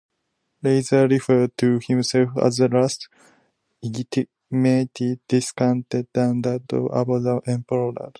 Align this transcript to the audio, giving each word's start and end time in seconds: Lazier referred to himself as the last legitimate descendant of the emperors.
Lazier 0.63 1.07
referred 1.07 1.55
to 1.59 1.79
himself 1.85 2.35
as 2.39 2.57
the 2.57 2.67
last 2.67 3.07
legitimate 3.83 5.19
descendant 5.27 6.15
of 6.73 7.07
the 7.23 7.41
emperors. 7.45 7.95